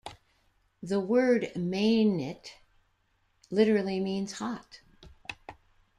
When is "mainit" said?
1.55-2.53